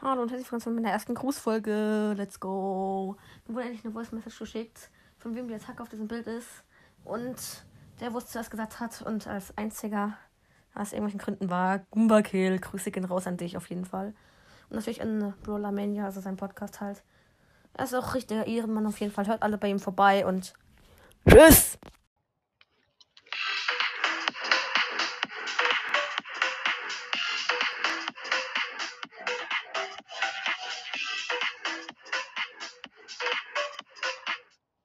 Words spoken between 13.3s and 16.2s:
dich auf jeden Fall. Und natürlich an Brawler Mania, also